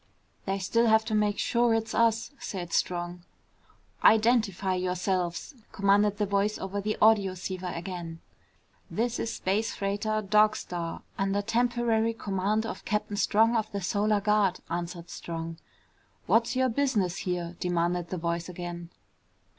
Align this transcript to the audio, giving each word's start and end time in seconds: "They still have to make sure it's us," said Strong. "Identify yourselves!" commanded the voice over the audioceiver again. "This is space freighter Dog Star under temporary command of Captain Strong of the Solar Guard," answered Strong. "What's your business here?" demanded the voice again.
"They 0.47 0.57
still 0.57 0.87
have 0.87 1.05
to 1.05 1.13
make 1.13 1.37
sure 1.37 1.75
it's 1.75 1.93
us," 1.93 2.31
said 2.39 2.73
Strong. 2.73 3.21
"Identify 4.03 4.73
yourselves!" 4.73 5.53
commanded 5.71 6.17
the 6.17 6.25
voice 6.25 6.57
over 6.57 6.81
the 6.81 6.97
audioceiver 6.99 7.71
again. 7.77 8.19
"This 8.89 9.19
is 9.19 9.31
space 9.35 9.75
freighter 9.75 10.23
Dog 10.23 10.55
Star 10.55 11.03
under 11.19 11.43
temporary 11.43 12.13
command 12.15 12.65
of 12.65 12.83
Captain 12.83 13.15
Strong 13.15 13.55
of 13.55 13.71
the 13.71 13.79
Solar 13.81 14.21
Guard," 14.21 14.59
answered 14.71 15.11
Strong. 15.11 15.59
"What's 16.25 16.55
your 16.55 16.69
business 16.69 17.17
here?" 17.17 17.55
demanded 17.59 18.09
the 18.09 18.17
voice 18.17 18.49
again. 18.49 18.89